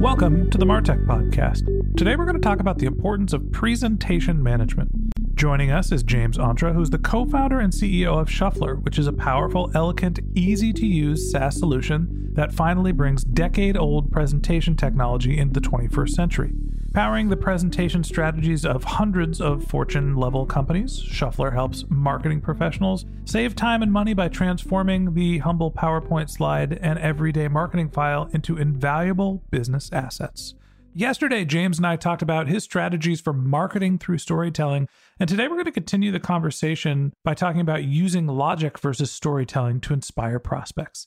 Welcome 0.00 0.48
to 0.48 0.56
the 0.56 0.64
Martech 0.64 1.04
Podcast. 1.04 1.66
Today 1.94 2.16
we're 2.16 2.24
going 2.24 2.34
to 2.34 2.40
talk 2.40 2.58
about 2.58 2.78
the 2.78 2.86
importance 2.86 3.34
of 3.34 3.52
presentation 3.52 4.42
management. 4.42 4.90
Joining 5.34 5.70
us 5.70 5.92
is 5.92 6.02
James 6.02 6.38
Ontra, 6.38 6.72
who's 6.72 6.88
the 6.88 6.96
co 6.96 7.26
founder 7.26 7.60
and 7.60 7.70
CEO 7.70 8.18
of 8.18 8.30
Shufflrr, 8.30 8.82
which 8.82 8.98
is 8.98 9.06
a 9.06 9.12
powerful, 9.12 9.70
elegant, 9.74 10.18
easy 10.34 10.72
to 10.72 10.86
use 10.86 11.30
SaaS 11.30 11.58
solution 11.58 12.30
that 12.32 12.50
finally 12.50 12.92
brings 12.92 13.24
decade 13.24 13.76
old 13.76 14.10
presentation 14.10 14.74
technology 14.74 15.36
into 15.36 15.60
the 15.60 15.68
21st 15.68 16.08
century. 16.08 16.54
Powering 16.92 17.28
the 17.28 17.36
presentation 17.36 18.02
strategies 18.02 18.64
of 18.64 18.82
hundreds 18.82 19.40
of 19.40 19.62
Fortune 19.62 20.16
level 20.16 20.44
companies, 20.44 21.00
Shufflrr 21.00 21.52
helps 21.52 21.84
marketing 21.88 22.40
professionals 22.40 23.06
save 23.24 23.54
time 23.54 23.84
and 23.84 23.92
money 23.92 24.12
by 24.12 24.26
transforming 24.26 25.14
the 25.14 25.38
humble 25.38 25.70
PowerPoint 25.70 26.28
slide 26.28 26.72
and 26.82 26.98
everyday 26.98 27.46
marketing 27.46 27.90
file 27.90 28.28
into 28.32 28.58
invaluable 28.58 29.40
business 29.52 29.88
assets. 29.92 30.54
Yesterday, 30.92 31.44
James 31.44 31.78
and 31.78 31.86
I 31.86 31.94
talked 31.94 32.22
about 32.22 32.48
his 32.48 32.64
strategies 32.64 33.20
for 33.20 33.32
marketing 33.32 33.98
through 33.98 34.18
storytelling, 34.18 34.88
and 35.20 35.28
today 35.28 35.46
we're 35.46 35.54
going 35.54 35.66
to 35.66 35.70
continue 35.70 36.10
the 36.10 36.18
conversation 36.18 37.12
by 37.22 37.34
talking 37.34 37.60
about 37.60 37.84
using 37.84 38.26
logic 38.26 38.80
versus 38.80 39.12
storytelling 39.12 39.80
to 39.82 39.92
inspire 39.92 40.40
prospects. 40.40 41.06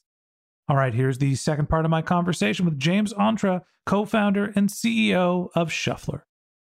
All 0.69 0.77
right, 0.77 0.93
here's 0.93 1.17
the 1.17 1.35
second 1.35 1.67
part 1.67 1.83
of 1.83 1.91
my 1.91 2.01
conversation 2.01 2.63
with 2.63 2.79
James 2.79 3.13
Ontra, 3.13 3.63
co 3.85 4.05
founder 4.05 4.53
and 4.55 4.69
CEO 4.69 5.49
of 5.55 5.69
Shufflrr. 5.69 6.21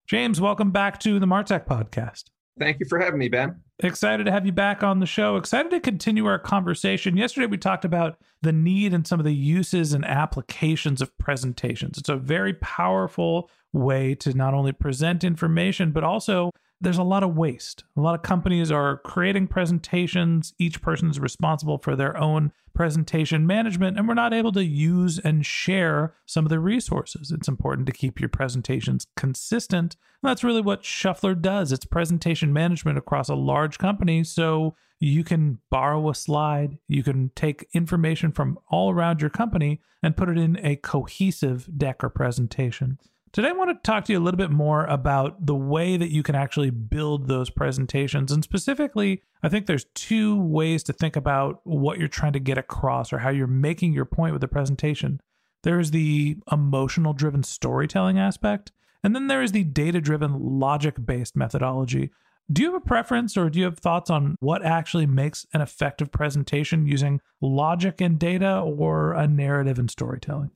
James, 0.06 0.40
welcome 0.40 0.70
back 0.70 0.98
to 1.00 1.18
the 1.18 1.26
Martech 1.26 1.66
podcast. 1.66 2.24
Thank 2.58 2.80
you 2.80 2.86
for 2.88 2.98
having 2.98 3.18
me, 3.18 3.28
Ben. 3.28 3.60
Excited 3.80 4.24
to 4.24 4.32
have 4.32 4.46
you 4.46 4.52
back 4.52 4.82
on 4.82 5.00
the 5.00 5.06
show. 5.06 5.36
Excited 5.36 5.70
to 5.72 5.80
continue 5.80 6.24
our 6.24 6.38
conversation. 6.38 7.18
Yesterday, 7.18 7.46
we 7.46 7.58
talked 7.58 7.84
about 7.84 8.16
the 8.40 8.52
need 8.52 8.94
and 8.94 9.06
some 9.06 9.20
of 9.20 9.26
the 9.26 9.34
uses 9.34 9.92
and 9.92 10.06
applications 10.06 11.02
of 11.02 11.16
presentations. 11.18 11.98
It's 11.98 12.08
a 12.08 12.16
very 12.16 12.54
powerful 12.54 13.50
way 13.74 14.14
to 14.16 14.32
not 14.32 14.54
only 14.54 14.72
present 14.72 15.22
information, 15.22 15.92
but 15.92 16.02
also 16.02 16.50
there's 16.82 16.98
a 16.98 17.02
lot 17.02 17.22
of 17.22 17.36
waste. 17.36 17.84
A 17.96 18.00
lot 18.00 18.14
of 18.14 18.22
companies 18.22 18.70
are 18.70 18.98
creating 18.98 19.46
presentations. 19.46 20.52
Each 20.58 20.82
person 20.82 21.08
is 21.10 21.20
responsible 21.20 21.78
for 21.78 21.94
their 21.96 22.16
own 22.16 22.52
presentation 22.74 23.46
management, 23.46 23.96
and 23.96 24.08
we're 24.08 24.14
not 24.14 24.34
able 24.34 24.52
to 24.52 24.64
use 24.64 25.18
and 25.18 25.44
share 25.46 26.14
some 26.26 26.44
of 26.44 26.50
the 26.50 26.58
resources. 26.58 27.30
It's 27.30 27.48
important 27.48 27.86
to 27.86 27.92
keep 27.92 28.18
your 28.18 28.28
presentations 28.28 29.06
consistent. 29.16 29.96
And 30.22 30.30
that's 30.30 30.44
really 30.44 30.60
what 30.60 30.82
Shufflrr 30.82 31.40
does. 31.40 31.70
It's 31.70 31.84
presentation 31.84 32.52
management 32.52 32.98
across 32.98 33.28
a 33.28 33.34
large 33.34 33.78
company. 33.78 34.24
So 34.24 34.74
you 34.98 35.24
can 35.24 35.58
borrow 35.70 36.08
a 36.10 36.14
slide, 36.14 36.78
you 36.88 37.02
can 37.02 37.30
take 37.34 37.68
information 37.72 38.32
from 38.32 38.58
all 38.70 38.90
around 38.90 39.20
your 39.20 39.30
company 39.30 39.80
and 40.02 40.16
put 40.16 40.28
it 40.28 40.38
in 40.38 40.58
a 40.64 40.76
cohesive 40.76 41.68
deck 41.76 42.02
or 42.04 42.08
presentation. 42.08 42.98
Today, 43.32 43.48
I 43.48 43.52
want 43.52 43.70
to 43.70 43.90
talk 43.90 44.04
to 44.04 44.12
you 44.12 44.18
a 44.18 44.20
little 44.20 44.36
bit 44.36 44.50
more 44.50 44.84
about 44.84 45.46
the 45.46 45.54
way 45.54 45.96
that 45.96 46.10
you 46.10 46.22
can 46.22 46.34
actually 46.34 46.68
build 46.68 47.28
those 47.28 47.48
presentations. 47.48 48.30
And 48.30 48.44
specifically, 48.44 49.22
I 49.42 49.48
think 49.48 49.64
there's 49.64 49.86
two 49.94 50.38
ways 50.38 50.82
to 50.82 50.92
think 50.92 51.16
about 51.16 51.62
what 51.64 51.98
you're 51.98 52.08
trying 52.08 52.34
to 52.34 52.40
get 52.40 52.58
across 52.58 53.10
or 53.10 53.20
how 53.20 53.30
you're 53.30 53.46
making 53.46 53.94
your 53.94 54.04
point 54.04 54.34
with 54.34 54.42
the 54.42 54.48
presentation. 54.48 55.18
There's 55.62 55.92
the 55.92 56.36
emotional 56.50 57.14
driven 57.14 57.42
storytelling 57.42 58.18
aspect, 58.18 58.70
and 59.02 59.14
then 59.14 59.28
there 59.28 59.42
is 59.42 59.52
the 59.52 59.64
data 59.64 60.02
driven 60.02 60.58
logic 60.58 60.96
based 61.06 61.34
methodology. 61.34 62.10
Do 62.52 62.60
you 62.60 62.72
have 62.72 62.82
a 62.82 62.86
preference 62.86 63.38
or 63.38 63.48
do 63.48 63.60
you 63.60 63.64
have 63.64 63.78
thoughts 63.78 64.10
on 64.10 64.36
what 64.40 64.62
actually 64.62 65.06
makes 65.06 65.46
an 65.54 65.62
effective 65.62 66.12
presentation 66.12 66.86
using 66.86 67.22
logic 67.40 68.02
and 68.02 68.18
data 68.18 68.60
or 68.60 69.14
a 69.14 69.26
narrative 69.26 69.78
and 69.78 69.90
storytelling? 69.90 70.50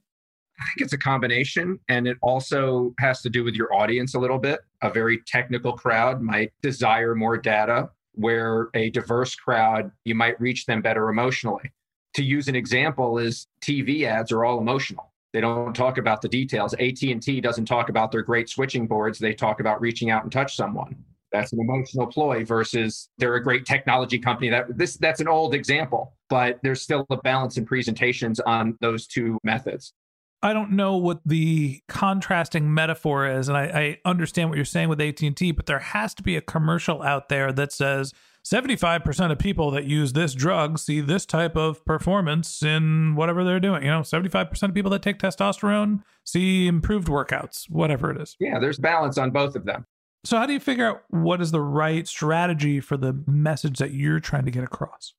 I 0.59 0.65
think 0.65 0.85
it's 0.85 0.93
a 0.93 0.99
combination, 0.99 1.79
and 1.89 2.07
it 2.07 2.17
also 2.23 2.95
has 2.99 3.21
to 3.23 3.31
do 3.31 3.45
with 3.45 3.55
your 3.55 3.75
audience 3.75 4.15
a 4.15 4.19
little 4.19 4.39
bit. 4.39 4.61
A 4.83 4.91
very 4.91 5.21
technical 5.27 5.73
crowd 5.73 6.23
might 6.23 6.53
desire 6.63 7.15
more 7.15 7.37
data, 7.37 7.91
where 8.15 8.69
a 8.75 8.91
diverse 8.91 9.35
crowd, 9.35 9.91
you 10.05 10.15
might 10.15 10.41
reach 10.41 10.65
them 10.65 10.81
better 10.81 11.11
emotionally. 11.11 11.73
To 12.15 12.25
use 12.25 12.49
an 12.49 12.57
example 12.57 13.19
is 13.19 13.47
TV 13.61 14.05
ads 14.05 14.33
are 14.33 14.45
all 14.45 14.59
emotional. 14.59 15.13
They 15.35 15.43
don't 15.43 15.75
talk 15.75 15.99
about 15.99 16.23
the 16.23 16.29
details. 16.29 16.73
AT&T 16.75 17.43
doesn't 17.43 17.67
talk 17.67 17.91
about 17.91 18.11
their 18.11 18.23
great 18.23 18.49
switching 18.49 18.87
boards. 18.87 19.19
They 19.19 19.35
talk 19.35 19.61
about 19.61 19.83
reaching 19.83 20.09
out 20.09 20.23
and 20.23 20.33
touch 20.33 20.57
someone. 20.57 20.97
That's 21.31 21.53
an 21.53 21.61
emotional 21.61 22.07
ploy 22.07 22.47
versus 22.47 23.11
they're 23.19 23.35
a 23.35 23.43
great 23.43 23.67
technology 23.67 24.19
company. 24.19 24.49
That 24.49 24.79
this 24.79 24.97
that's 24.97 25.21
an 25.21 25.29
old 25.29 25.55
example, 25.55 26.15
but 26.31 26.59
there's 26.63 26.81
still 26.81 27.05
a 27.11 27.19
balance 27.19 27.59
in 27.59 27.67
presentations 27.67 28.41
on 28.41 28.79
those 28.81 29.07
two 29.07 29.39
methods. 29.45 29.93
I 30.43 30.53
don't 30.53 30.73
know 30.73 30.97
what 30.97 31.21
the 31.25 31.81
contrasting 31.89 32.73
metaphor 32.73 33.27
is, 33.27 33.49
and 33.49 33.57
I, 33.57 33.65
I 33.65 34.09
understand 34.09 34.51
what 34.51 34.57
you're 34.57 34.65
saying 34.65 34.89
with 34.89 35.01
AT 35.01 35.21
and 35.23 35.37
T, 35.37 35.51
but 35.51 35.67
there 35.67 35.79
has 35.79 36.15
to 36.15 36.23
be 36.23 36.37
a 36.37 36.41
commercial 36.41 37.03
out 37.03 37.29
there 37.29 37.53
that 37.53 37.73
says 37.73 38.13
75% 38.45 39.33
of 39.33 39.39
people 39.39 39.73
that 39.73 39.87
use 39.87 40.13
this 40.13 40.35
drug 40.35 40.79
see 40.79 41.01
this 41.01 41.27
type 41.27 41.57
of 41.57 41.85
performance 41.85 42.63
in 42.63 43.17
whatever 43.17 43.43
they're 43.43 43.59
doing. 43.59 43.83
You 43.83 43.91
know, 43.91 44.01
75% 44.01 44.63
of 44.63 44.75
people 44.75 44.91
that 44.93 45.03
take 45.03 45.19
testosterone 45.19 46.03
see 46.25 46.69
improved 46.69 47.09
workouts, 47.09 47.69
whatever 47.69 48.11
it 48.11 48.21
is. 48.21 48.37
Yeah, 48.39 48.61
there's 48.61 48.79
balance 48.79 49.19
on 49.19 49.33
both 49.33 49.57
of 49.57 49.65
them. 49.65 49.85
So, 50.25 50.39
how 50.39 50.47
do 50.47 50.53
you 50.53 50.61
figure 50.61 50.87
out 50.87 51.03
what 51.09 51.41
is 51.41 51.51
the 51.51 51.61
right 51.61 52.07
strategy 52.07 52.81
for 52.81 52.97
the 52.97 53.21
message 53.27 53.79
that 53.79 53.93
you're 53.93 54.21
trying 54.21 54.45
to 54.45 54.51
get 54.51 54.65
across? 54.65 55.15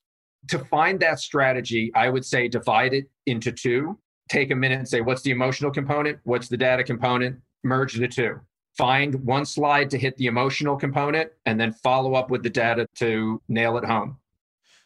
To 0.49 0.59
find 0.59 0.99
that 1.01 1.19
strategy, 1.19 1.91
I 1.95 2.09
would 2.09 2.25
say 2.25 2.47
divide 2.47 2.93
it 2.93 3.09
into 3.25 3.51
two 3.51 3.97
take 4.27 4.51
a 4.51 4.55
minute 4.55 4.79
and 4.79 4.87
say, 4.87 5.01
what's 5.01 5.21
the 5.21 5.31
emotional 5.31 5.71
component? 5.71 6.19
What's 6.23 6.47
the 6.47 6.57
data 6.57 6.83
component? 6.83 7.39
Merge 7.63 7.95
the 7.95 8.07
two. 8.07 8.39
Find 8.77 9.15
one 9.25 9.45
slide 9.45 9.89
to 9.91 9.97
hit 9.97 10.17
the 10.17 10.27
emotional 10.27 10.77
component 10.77 11.31
and 11.45 11.59
then 11.59 11.73
follow 11.73 12.13
up 12.13 12.29
with 12.29 12.43
the 12.43 12.49
data 12.49 12.87
to 12.95 13.41
nail 13.47 13.77
it 13.77 13.85
home. 13.85 14.17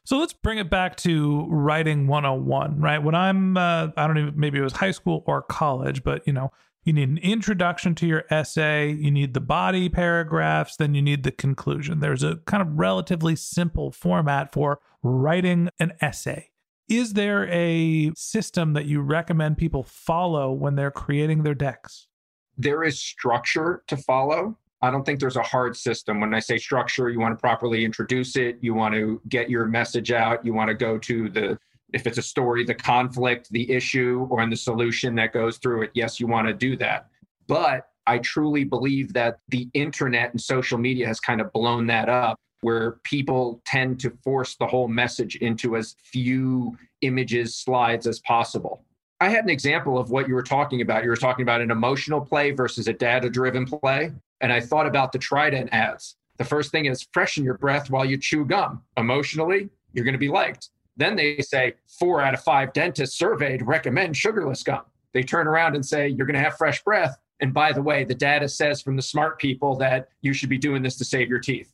So 0.03 0.17
let's 0.17 0.33
bring 0.33 0.57
it 0.57 0.69
back 0.69 0.95
to 0.97 1.45
writing 1.49 2.07
101, 2.07 2.79
right? 2.79 3.03
When 3.03 3.13
I'm, 3.13 3.57
uh, 3.57 3.89
I 3.95 4.07
don't 4.07 4.17
even, 4.17 4.33
maybe 4.35 4.57
it 4.57 4.63
was 4.63 4.73
high 4.73 4.91
school 4.91 5.23
or 5.27 5.41
college, 5.41 6.03
but 6.03 6.25
you 6.25 6.33
know, 6.33 6.51
you 6.83 6.94
need 6.94 7.09
an 7.09 7.17
introduction 7.19 7.94
to 7.95 8.07
your 8.07 8.23
essay, 8.31 8.91
you 8.91 9.11
need 9.11 9.35
the 9.35 9.41
body 9.41 9.89
paragraphs, 9.89 10.75
then 10.75 10.95
you 10.95 11.01
need 11.01 11.23
the 11.23 11.31
conclusion. 11.31 11.99
There's 11.99 12.23
a 12.23 12.37
kind 12.45 12.61
of 12.61 12.79
relatively 12.79 13.35
simple 13.35 13.91
format 13.91 14.51
for 14.51 14.79
writing 15.03 15.69
an 15.79 15.94
essay 16.01 16.50
is 16.91 17.13
there 17.13 17.47
a 17.47 18.11
system 18.17 18.73
that 18.73 18.85
you 18.85 18.99
recommend 18.99 19.57
people 19.57 19.81
follow 19.81 20.51
when 20.51 20.75
they're 20.75 20.91
creating 20.91 21.43
their 21.43 21.55
decks? 21.55 22.09
There 22.57 22.83
is 22.83 22.99
structure 22.99 23.81
to 23.88 23.95
follow. 23.95 24.57
I 24.81 24.91
don't 24.91 25.05
think 25.05 25.21
there's 25.21 25.38
a 25.38 25.43
hard 25.43 25.77
system. 25.77 26.19
When 26.19 26.33
I 26.33 26.41
say 26.41 26.57
structure, 26.57 27.09
you 27.09 27.21
want 27.21 27.38
to 27.38 27.39
properly 27.39 27.85
introduce 27.85 28.35
it, 28.35 28.57
you 28.59 28.73
want 28.73 28.93
to 28.93 29.21
get 29.29 29.49
your 29.49 29.65
message 29.65 30.11
out, 30.11 30.45
you 30.45 30.53
want 30.53 30.67
to 30.67 30.73
go 30.73 30.97
to 30.97 31.29
the 31.29 31.57
if 31.93 32.07
it's 32.07 32.17
a 32.17 32.21
story, 32.21 32.65
the 32.65 32.73
conflict, 32.73 33.49
the 33.51 33.69
issue, 33.71 34.27
or 34.29 34.41
in 34.41 34.49
the 34.49 34.55
solution 34.55 35.15
that 35.15 35.33
goes 35.33 35.57
through 35.57 35.83
it. 35.83 35.91
Yes, 35.94 36.19
you 36.19 36.27
want 36.27 36.47
to 36.47 36.53
do 36.53 36.75
that. 36.77 37.07
But 37.47 37.87
I 38.05 38.17
truly 38.17 38.63
believe 38.65 39.13
that 39.13 39.39
the 39.49 39.69
internet 39.73 40.31
and 40.31 40.41
social 40.41 40.77
media 40.77 41.07
has 41.07 41.19
kind 41.21 41.39
of 41.39 41.51
blown 41.53 41.87
that 41.87 42.09
up 42.09 42.37
where 42.61 42.93
people 43.03 43.61
tend 43.65 43.99
to 43.99 44.11
force 44.23 44.55
the 44.55 44.67
whole 44.67 44.87
message 44.87 45.35
into 45.37 45.75
as 45.75 45.95
few 46.03 46.77
images, 47.01 47.55
slides 47.55 48.07
as 48.07 48.19
possible. 48.19 48.85
I 49.19 49.29
had 49.29 49.43
an 49.43 49.49
example 49.49 49.97
of 49.97 50.09
what 50.09 50.27
you 50.27 50.33
were 50.33 50.43
talking 50.43 50.81
about. 50.81 51.03
You 51.03 51.09
were 51.09 51.15
talking 51.15 51.43
about 51.43 51.61
an 51.61 51.69
emotional 51.71 52.21
play 52.21 52.51
versus 52.51 52.87
a 52.87 52.93
data 52.93 53.29
driven 53.29 53.65
play. 53.65 54.11
And 54.41 54.51
I 54.51 54.59
thought 54.59 54.87
about 54.87 55.11
the 55.11 55.19
Trident 55.19 55.69
ads. 55.71 56.15
The 56.37 56.43
first 56.43 56.71
thing 56.71 56.85
is 56.85 57.07
freshen 57.11 57.43
your 57.43 57.57
breath 57.57 57.91
while 57.91 58.05
you 58.05 58.17
chew 58.17 58.45
gum. 58.45 58.81
Emotionally, 58.97 59.69
you're 59.93 60.05
going 60.05 60.13
to 60.13 60.19
be 60.19 60.29
liked. 60.29 60.69
Then 60.97 61.15
they 61.15 61.37
say 61.37 61.73
four 61.99 62.21
out 62.21 62.33
of 62.33 62.43
five 62.43 62.73
dentists 62.73 63.17
surveyed 63.17 63.61
recommend 63.61 64.17
sugarless 64.17 64.63
gum. 64.63 64.81
They 65.13 65.23
turn 65.23 65.47
around 65.47 65.75
and 65.75 65.85
say 65.85 66.07
you're 66.07 66.25
going 66.25 66.35
to 66.35 66.43
have 66.43 66.57
fresh 66.57 66.83
breath. 66.83 67.17
And 67.41 67.53
by 67.53 67.73
the 67.73 67.81
way, 67.81 68.03
the 68.03 68.15
data 68.15 68.47
says 68.47 68.81
from 68.81 68.95
the 68.95 69.01
smart 69.01 69.39
people 69.39 69.75
that 69.77 70.09
you 70.21 70.33
should 70.33 70.49
be 70.49 70.57
doing 70.57 70.81
this 70.81 70.97
to 70.97 71.05
save 71.05 71.29
your 71.29 71.39
teeth. 71.39 71.71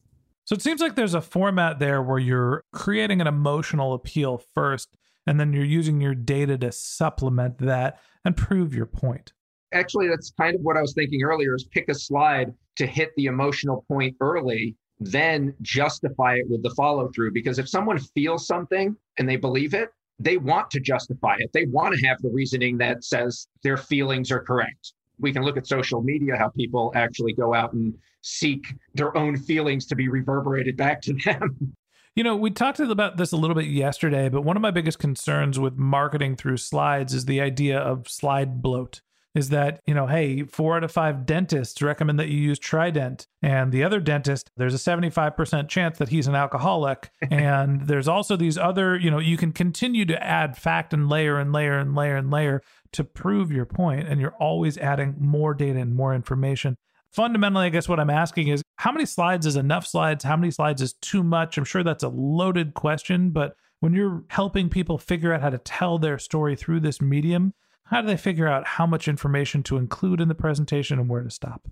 So 0.48 0.54
it 0.56 0.62
seems 0.62 0.80
like 0.80 0.96
there's 0.96 1.14
a 1.14 1.20
format 1.20 1.78
there 1.78 2.02
where 2.02 2.20
you're 2.20 2.64
creating 2.72 3.20
an 3.20 3.28
emotional 3.28 3.94
appeal 3.94 4.42
first, 4.56 4.96
and 5.28 5.38
then 5.38 5.52
you're 5.52 5.66
using 5.66 6.00
your 6.00 6.16
data 6.16 6.58
to 6.60 6.72
supplement 6.72 7.58
that 7.58 8.00
and 8.24 8.38
prove 8.38 8.74
your 8.74 8.86
point. 8.86 9.34
Actually, 9.74 10.08
that's 10.08 10.32
kind 10.40 10.56
of 10.56 10.62
what 10.62 10.78
I 10.78 10.82
was 10.82 10.94
thinking 10.94 11.22
earlier 11.22 11.54
is 11.54 11.66
pick 11.66 11.90
a 11.90 11.94
slide 11.94 12.54
to 12.78 12.88
hit 12.88 13.12
the 13.18 13.26
emotional 13.26 13.84
point 13.90 14.16
early, 14.22 14.78
then 15.02 15.54
justify 15.62 16.36
it 16.36 16.46
with 16.48 16.64
the 16.64 16.74
follow 16.78 17.10
through. 17.14 17.34
Because 17.34 17.60
if 17.60 17.68
someone 17.68 18.00
feels 18.00 18.48
something 18.48 18.96
and 19.20 19.28
they 19.28 19.36
believe 19.36 19.74
it, 19.74 19.90
they 20.18 20.38
want 20.38 20.72
to 20.72 20.80
justify 20.80 21.36
it. 21.40 21.50
They 21.54 21.66
want 21.66 21.94
to 21.94 22.08
have 22.08 22.22
the 22.22 22.30
reasoning 22.30 22.78
that 22.78 23.04
says 23.04 23.50
their 23.64 23.76
feelings 23.76 24.32
are 24.32 24.40
correct. 24.40 24.94
We 25.20 25.34
can 25.34 25.44
look 25.44 25.58
at 25.58 25.68
social 25.68 26.02
media, 26.02 26.36
how 26.38 26.50
people 26.50 26.92
actually 26.96 27.34
go 27.34 27.54
out 27.54 27.74
and 27.74 27.94
seek 28.22 28.76
their 28.94 29.16
own 29.18 29.38
feelings 29.38 29.86
to 29.88 29.96
be 29.96 30.10
reverberated 30.10 30.78
back 30.78 31.02
to 31.04 31.14
them. 31.14 31.76
You 32.16 32.24
know, 32.24 32.36
we 32.36 32.50
talked 32.50 32.80
about 32.80 33.18
this 33.18 33.32
a 33.32 33.38
little 33.38 33.56
bit 33.56 33.68
yesterday, 33.68 34.28
but 34.28 34.42
one 34.42 34.58
of 34.58 34.62
my 34.62 34.72
biggest 34.72 34.98
concerns 34.98 35.60
with 35.60 35.78
marketing 35.78 36.36
through 36.36 36.58
slides 36.58 37.14
is 37.14 37.26
the 37.26 37.40
idea 37.42 37.78
of 37.78 38.10
slide 38.10 38.60
bloat. 38.60 39.02
Is 39.38 39.50
that, 39.50 39.82
you 39.86 39.94
know, 39.94 40.08
hey, 40.08 40.44
four 40.44 40.78
out 40.78 40.84
of 40.84 40.92
five 40.92 41.26
dentists 41.26 41.82
recommend 41.82 42.20
that 42.20 42.30
you 42.30 42.40
use 42.40 42.60
Trident. 42.60 43.28
And 43.42 43.72
the 43.72 43.84
other 43.84 44.00
dentist, 44.00 44.50
there's 44.58 44.74
a 44.74 44.78
75% 44.78 45.70
chance 45.70 45.98
that 46.00 46.10
he's 46.10 46.28
an 46.28 46.36
alcoholic. 46.36 47.12
and 47.32 47.82
there's 47.88 48.08
also 48.08 48.36
these 48.36 48.58
other, 48.58 48.98
you 48.98 49.12
know, 49.12 49.20
you 49.20 49.38
can 49.38 49.52
continue 49.52 50.06
to 50.06 50.24
add 50.24 50.58
fact 50.58 50.94
and 50.94 51.08
layer 51.08 51.38
and 51.38 51.54
layer 51.54 51.78
and 51.78 51.96
layer 51.96 52.16
and 52.16 52.32
layer 52.32 52.62
to 52.94 53.04
prove 53.04 53.52
your 53.52 53.66
point, 53.66 54.08
And 54.08 54.20
you're 54.20 54.36
always 54.40 54.78
adding 54.78 55.16
more 55.20 55.54
data 55.54 55.80
and 55.80 55.94
more 55.94 56.16
information 56.16 56.78
fundamentally, 57.12 57.66
I 57.66 57.70
guess 57.70 57.90
what 57.90 58.00
I'm 58.00 58.12
asking 58.12 58.50
is 58.50 58.62
how 58.76 58.92
many 58.92 59.06
slides 59.06 59.48
is 59.48 59.56
enough 59.56 59.88
slides? 59.88 60.24
How 60.24 60.36
many 60.36 60.52
slides 60.52 60.84
is 60.84 60.94
too 60.94 61.24
much? 61.24 61.58
I'm 61.58 61.66
sure 61.66 61.84
that's 61.84 62.04
a 62.04 62.10
loaded 62.10 62.76
question, 62.76 63.32
but 63.32 63.56
when 63.80 63.94
you're 63.94 64.24
helping 64.30 64.70
people 64.70 64.98
figure 64.98 65.34
out 65.34 65.42
how 65.42 65.50
to 65.50 65.58
tell 65.58 65.98
their 65.98 66.20
story 66.20 66.56
through 66.56 66.82
this 66.82 67.02
medium, 67.02 67.54
how 67.90 68.02
do 68.02 68.08
they 68.08 68.18
figure 68.18 68.48
out 68.48 68.66
how 68.66 68.86
much 68.86 69.08
information 69.08 69.64
to 69.64 69.78
include 69.78 70.22
in 70.22 70.28
the 70.28 70.36
presentation 70.36 71.00
and 71.00 71.10
where 71.10 71.24
to 71.24 71.30
stop? 71.30 71.68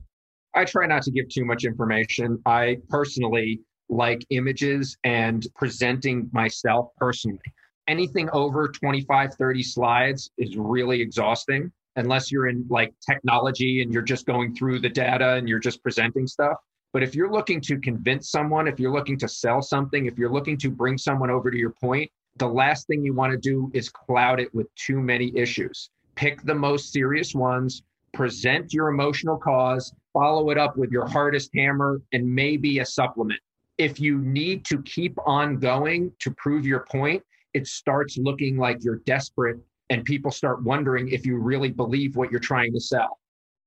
I 0.53 0.63
try 0.63 0.87
not 0.87 1.03
to 1.03 1.11
give 1.11 1.27
too 1.29 1.43
much 1.43 1.65
information. 1.65 2.41
I 2.45 2.77
personally 2.89 3.59
like 3.89 4.25
images 4.29 4.97
and 5.03 5.45
presenting 5.55 6.29
myself 6.31 6.89
personally. 6.97 7.39
Anything 7.87 8.29
over 8.31 8.69
25, 8.69 9.35
30 9.35 9.63
slides 9.63 10.31
is 10.37 10.55
really 10.57 11.01
exhausting 11.01 11.71
unless 11.97 12.31
you're 12.31 12.47
in 12.47 12.65
like 12.69 12.93
technology 13.07 13.81
and 13.81 13.93
you're 13.93 14.01
just 14.01 14.25
going 14.25 14.55
through 14.55 14.79
the 14.79 14.89
data 14.89 15.33
and 15.33 15.47
you're 15.47 15.59
just 15.59 15.83
presenting 15.83 16.27
stuff. 16.27 16.57
But 16.93 17.03
if 17.03 17.13
you're 17.13 17.31
looking 17.31 17.59
to 17.61 17.77
convince 17.77 18.31
someone, 18.31 18.67
if 18.67 18.79
you're 18.79 18.93
looking 18.93 19.17
to 19.19 19.27
sell 19.27 19.61
something, 19.61 20.05
if 20.05 20.17
you're 20.17 20.31
looking 20.31 20.57
to 20.59 20.71
bring 20.71 20.97
someone 20.97 21.29
over 21.29 21.51
to 21.51 21.57
your 21.57 21.71
point, 21.71 22.09
the 22.37 22.47
last 22.47 22.87
thing 22.87 23.03
you 23.03 23.13
want 23.13 23.31
to 23.31 23.37
do 23.37 23.69
is 23.73 23.89
cloud 23.89 24.39
it 24.39 24.53
with 24.53 24.73
too 24.75 25.01
many 25.01 25.31
issues. 25.35 25.89
Pick 26.15 26.41
the 26.43 26.55
most 26.55 26.91
serious 26.91 27.33
ones, 27.33 27.83
present 28.13 28.73
your 28.73 28.89
emotional 28.89 29.37
cause, 29.37 29.93
follow 30.13 30.49
it 30.49 30.57
up 30.57 30.77
with 30.77 30.91
your 30.91 31.05
hardest 31.05 31.51
hammer, 31.53 32.01
and 32.13 32.25
maybe 32.25 32.79
a 32.79 32.85
supplement. 32.85 33.39
If 33.77 33.99
you 33.99 34.19
need 34.19 34.63
to 34.65 34.81
keep 34.83 35.17
on 35.25 35.57
going 35.57 36.11
to 36.19 36.31
prove 36.31 36.65
your 36.65 36.85
point, 36.89 37.21
it 37.53 37.67
starts 37.67 38.17
looking 38.17 38.57
like 38.57 38.83
you're 38.83 39.01
desperate 39.05 39.57
and 39.89 40.03
people 40.03 40.31
start 40.31 40.63
wondering 40.63 41.09
if 41.09 41.25
you 41.25 41.37
really 41.37 41.69
believe 41.69 42.15
what 42.15 42.31
you're 42.31 42.39
trying 42.39 42.73
to 42.73 42.79
sell. 42.79 43.19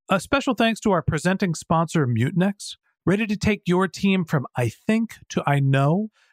A 0.08 0.18
special 0.18 0.54
thanks 0.54 0.80
to 0.80 0.90
our 0.90 1.02
presenting 1.02 1.54
sponsor, 1.54 2.06
Mutinex. 2.06 2.76
Ready 3.04 3.26
to 3.26 3.36
take 3.36 3.62
your 3.66 3.88
team 3.88 4.24
from 4.24 4.46
I 4.56 4.68
think 4.68 5.14
to 5.30 5.42
I 5.46 5.60
know? 5.60 6.08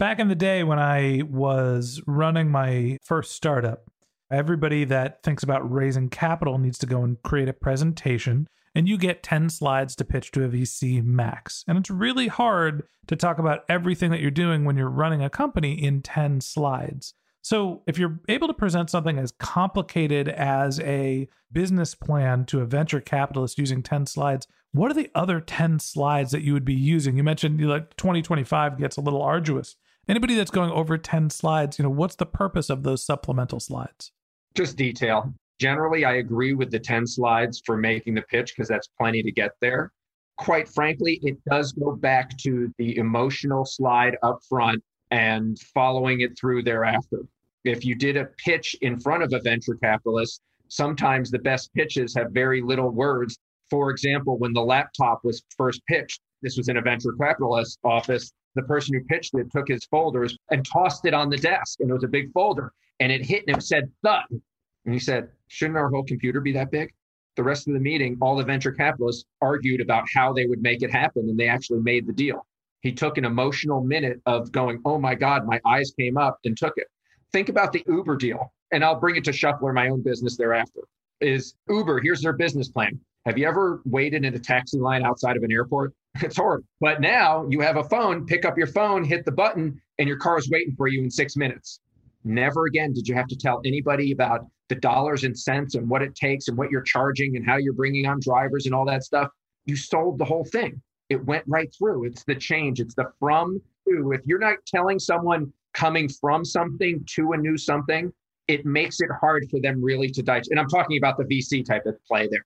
Back 0.00 0.18
in 0.18 0.28
the 0.28 0.34
day 0.34 0.64
when 0.64 0.78
I 0.78 1.24
was 1.28 2.00
running 2.06 2.50
my 2.50 2.96
first 3.02 3.32
startup, 3.32 3.84
everybody 4.32 4.84
that 4.84 5.22
thinks 5.22 5.42
about 5.42 5.70
raising 5.70 6.08
capital 6.08 6.56
needs 6.56 6.78
to 6.78 6.86
go 6.86 7.02
and 7.02 7.22
create 7.22 7.50
a 7.50 7.52
presentation, 7.52 8.48
and 8.74 8.88
you 8.88 8.96
get 8.96 9.22
10 9.22 9.50
slides 9.50 9.94
to 9.96 10.06
pitch 10.06 10.32
to 10.32 10.44
a 10.44 10.48
VC 10.48 11.04
max. 11.04 11.66
And 11.68 11.76
it's 11.76 11.90
really 11.90 12.28
hard 12.28 12.84
to 13.08 13.14
talk 13.14 13.38
about 13.38 13.64
everything 13.68 14.10
that 14.10 14.20
you're 14.20 14.30
doing 14.30 14.64
when 14.64 14.78
you're 14.78 14.88
running 14.88 15.22
a 15.22 15.28
company 15.28 15.74
in 15.74 16.00
10 16.00 16.40
slides. 16.40 17.12
So, 17.42 17.82
if 17.86 17.98
you're 17.98 18.20
able 18.26 18.48
to 18.48 18.54
present 18.54 18.88
something 18.88 19.18
as 19.18 19.32
complicated 19.32 20.30
as 20.30 20.80
a 20.80 21.28
business 21.52 21.94
plan 21.94 22.46
to 22.46 22.62
a 22.62 22.66
venture 22.66 23.02
capitalist 23.02 23.58
using 23.58 23.82
10 23.82 24.06
slides, 24.06 24.46
what 24.72 24.90
are 24.90 24.94
the 24.94 25.10
other 25.14 25.42
10 25.42 25.78
slides 25.78 26.30
that 26.30 26.42
you 26.42 26.54
would 26.54 26.64
be 26.64 26.72
using? 26.72 27.18
You 27.18 27.22
mentioned 27.22 27.60
like 27.68 27.98
2025 27.98 28.78
gets 28.78 28.96
a 28.96 29.02
little 29.02 29.20
arduous 29.20 29.76
Anybody 30.08 30.34
that's 30.34 30.50
going 30.50 30.70
over 30.70 30.98
10 30.98 31.30
slides, 31.30 31.78
you 31.78 31.82
know, 31.82 31.90
what's 31.90 32.16
the 32.16 32.26
purpose 32.26 32.70
of 32.70 32.82
those 32.82 33.04
supplemental 33.04 33.60
slides? 33.60 34.12
Just 34.54 34.76
detail. 34.76 35.32
Generally, 35.60 36.04
I 36.04 36.14
agree 36.14 36.54
with 36.54 36.70
the 36.70 36.78
10 36.78 37.06
slides 37.06 37.62
for 37.64 37.76
making 37.76 38.14
the 38.14 38.22
pitch 38.22 38.54
because 38.54 38.68
that's 38.68 38.88
plenty 38.98 39.22
to 39.22 39.30
get 39.30 39.52
there. 39.60 39.92
Quite 40.38 40.68
frankly, 40.68 41.20
it 41.22 41.36
does 41.48 41.72
go 41.72 41.94
back 41.94 42.36
to 42.38 42.72
the 42.78 42.96
emotional 42.96 43.64
slide 43.64 44.16
up 44.22 44.40
front 44.48 44.82
and 45.10 45.58
following 45.74 46.22
it 46.22 46.38
through 46.38 46.62
thereafter. 46.62 47.20
If 47.64 47.84
you 47.84 47.94
did 47.94 48.16
a 48.16 48.24
pitch 48.42 48.74
in 48.80 48.98
front 48.98 49.22
of 49.22 49.32
a 49.34 49.40
venture 49.40 49.74
capitalist, 49.74 50.40
sometimes 50.68 51.30
the 51.30 51.40
best 51.40 51.72
pitches 51.74 52.14
have 52.14 52.30
very 52.30 52.62
little 52.62 52.90
words. 52.90 53.38
For 53.68 53.90
example, 53.90 54.38
when 54.38 54.54
the 54.54 54.62
laptop 54.62 55.20
was 55.24 55.42
first 55.56 55.84
pitched, 55.86 56.20
this 56.42 56.56
was 56.56 56.68
in 56.68 56.78
a 56.78 56.82
venture 56.82 57.12
capitalist 57.20 57.78
office. 57.84 58.32
The 58.54 58.62
person 58.62 58.94
who 58.94 59.04
pitched 59.04 59.34
it 59.34 59.50
took 59.52 59.68
his 59.68 59.84
folders 59.84 60.36
and 60.50 60.66
tossed 60.66 61.04
it 61.04 61.14
on 61.14 61.30
the 61.30 61.36
desk, 61.36 61.80
and 61.80 61.90
it 61.90 61.94
was 61.94 62.04
a 62.04 62.08
big 62.08 62.32
folder, 62.32 62.72
and 62.98 63.12
it 63.12 63.24
hit 63.24 63.44
and 63.46 63.56
it 63.56 63.62
said 63.62 63.90
thud. 64.02 64.24
And 64.30 64.94
he 64.94 64.98
said, 64.98 65.28
Shouldn't 65.48 65.78
our 65.78 65.88
whole 65.88 66.04
computer 66.04 66.40
be 66.40 66.52
that 66.52 66.70
big? 66.70 66.92
The 67.36 67.44
rest 67.44 67.68
of 67.68 67.74
the 67.74 67.80
meeting, 67.80 68.18
all 68.20 68.36
the 68.36 68.44
venture 68.44 68.72
capitalists 68.72 69.24
argued 69.40 69.80
about 69.80 70.04
how 70.12 70.32
they 70.32 70.46
would 70.46 70.62
make 70.62 70.82
it 70.82 70.90
happen, 70.90 71.28
and 71.28 71.38
they 71.38 71.48
actually 71.48 71.80
made 71.80 72.06
the 72.06 72.12
deal. 72.12 72.46
He 72.80 72.92
took 72.92 73.18
an 73.18 73.24
emotional 73.24 73.82
minute 73.84 74.20
of 74.26 74.50
going, 74.52 74.80
Oh 74.84 74.98
my 74.98 75.14
God, 75.14 75.46
my 75.46 75.60
eyes 75.64 75.92
came 75.98 76.16
up 76.16 76.38
and 76.44 76.56
took 76.56 76.76
it. 76.76 76.88
Think 77.32 77.48
about 77.48 77.72
the 77.72 77.84
Uber 77.86 78.16
deal, 78.16 78.52
and 78.72 78.84
I'll 78.84 78.98
bring 78.98 79.16
it 79.16 79.24
to 79.24 79.30
Shufflrr, 79.30 79.72
my 79.72 79.88
own 79.88 80.02
business 80.02 80.36
thereafter. 80.36 80.80
Is 81.20 81.54
Uber, 81.68 82.00
here's 82.00 82.22
their 82.22 82.32
business 82.32 82.68
plan. 82.68 82.98
Have 83.26 83.36
you 83.36 83.46
ever 83.46 83.82
waited 83.84 84.24
in 84.24 84.34
a 84.34 84.38
taxi 84.38 84.78
line 84.78 85.04
outside 85.04 85.36
of 85.36 85.42
an 85.42 85.52
airport? 85.52 85.92
It's 86.22 86.36
horrible. 86.36 86.66
But 86.80 87.00
now 87.00 87.46
you 87.48 87.60
have 87.60 87.76
a 87.76 87.84
phone, 87.84 88.26
pick 88.26 88.44
up 88.44 88.58
your 88.58 88.66
phone, 88.66 89.04
hit 89.04 89.24
the 89.24 89.30
button, 89.30 89.80
and 89.98 90.08
your 90.08 90.16
car 90.16 90.38
is 90.38 90.50
waiting 90.50 90.74
for 90.74 90.88
you 90.88 91.04
in 91.04 91.10
six 91.10 91.36
minutes. 91.36 91.78
Never 92.24 92.66
again 92.66 92.92
did 92.92 93.06
you 93.06 93.14
have 93.14 93.28
to 93.28 93.36
tell 93.36 93.60
anybody 93.64 94.10
about 94.10 94.46
the 94.68 94.74
dollars 94.74 95.22
and 95.22 95.38
cents 95.38 95.76
and 95.76 95.88
what 95.88 96.02
it 96.02 96.16
takes 96.16 96.48
and 96.48 96.58
what 96.58 96.70
you're 96.70 96.82
charging 96.82 97.36
and 97.36 97.46
how 97.46 97.58
you're 97.58 97.74
bringing 97.74 98.06
on 98.06 98.18
drivers 98.20 98.66
and 98.66 98.74
all 98.74 98.84
that 98.86 99.04
stuff. 99.04 99.28
You 99.66 99.76
sold 99.76 100.18
the 100.18 100.24
whole 100.24 100.44
thing. 100.44 100.82
It 101.10 101.24
went 101.24 101.44
right 101.46 101.72
through. 101.78 102.06
It's 102.06 102.24
the 102.24 102.34
change, 102.34 102.80
it's 102.80 102.94
the 102.94 103.12
from 103.20 103.60
to. 103.88 104.12
If 104.12 104.22
you're 104.26 104.38
not 104.38 104.56
telling 104.66 104.98
someone 104.98 105.52
coming 105.74 106.08
from 106.08 106.44
something 106.44 107.04
to 107.14 107.32
a 107.32 107.36
new 107.36 107.56
something, 107.56 108.12
it 108.48 108.66
makes 108.66 109.00
it 109.00 109.10
hard 109.20 109.46
for 109.50 109.60
them 109.60 109.82
really 109.82 110.08
to 110.10 110.22
digest. 110.22 110.50
And 110.50 110.58
I'm 110.58 110.68
talking 110.68 110.98
about 110.98 111.16
the 111.18 111.24
VC 111.24 111.64
type 111.64 111.86
of 111.86 111.96
play 112.04 112.28
there. 112.28 112.44